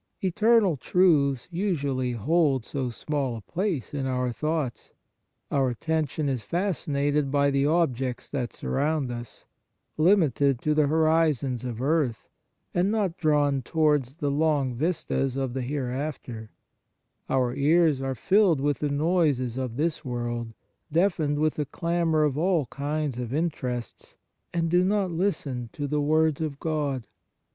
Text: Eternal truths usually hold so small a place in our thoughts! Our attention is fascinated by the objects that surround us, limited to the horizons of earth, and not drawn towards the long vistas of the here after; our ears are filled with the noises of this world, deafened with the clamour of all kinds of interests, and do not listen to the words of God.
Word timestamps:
Eternal 0.23 0.77
truths 0.77 1.47
usually 1.51 2.13
hold 2.13 2.65
so 2.65 2.89
small 2.89 3.35
a 3.35 3.41
place 3.41 3.93
in 3.93 4.07
our 4.07 4.31
thoughts! 4.31 4.93
Our 5.51 5.69
attention 5.69 6.27
is 6.27 6.41
fascinated 6.41 7.29
by 7.29 7.51
the 7.51 7.67
objects 7.67 8.27
that 8.29 8.51
surround 8.51 9.11
us, 9.11 9.45
limited 9.97 10.59
to 10.63 10.73
the 10.73 10.87
horizons 10.87 11.63
of 11.63 11.83
earth, 11.83 12.27
and 12.73 12.89
not 12.89 13.15
drawn 13.15 13.61
towards 13.61 14.15
the 14.15 14.31
long 14.31 14.73
vistas 14.73 15.35
of 15.35 15.53
the 15.53 15.61
here 15.61 15.89
after; 15.91 16.49
our 17.29 17.53
ears 17.53 18.01
are 18.01 18.15
filled 18.15 18.59
with 18.59 18.79
the 18.79 18.89
noises 18.89 19.55
of 19.55 19.75
this 19.77 20.03
world, 20.03 20.55
deafened 20.91 21.37
with 21.37 21.53
the 21.53 21.65
clamour 21.67 22.23
of 22.23 22.39
all 22.39 22.65
kinds 22.65 23.19
of 23.19 23.35
interests, 23.35 24.15
and 24.51 24.71
do 24.71 24.83
not 24.83 25.11
listen 25.11 25.69
to 25.73 25.85
the 25.85 26.01
words 26.01 26.41
of 26.41 26.59
God. 26.59 27.05